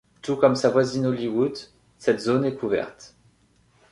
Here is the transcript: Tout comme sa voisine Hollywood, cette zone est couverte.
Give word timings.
Tout 0.23 0.35
comme 0.35 0.55
sa 0.55 0.71
voisine 0.71 1.05
Hollywood, 1.05 1.55
cette 1.99 2.21
zone 2.21 2.43
est 2.45 2.55
couverte. 2.55 3.13